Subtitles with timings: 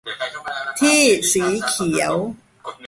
[0.79, 0.99] ที่
[1.33, 2.13] สีเขียว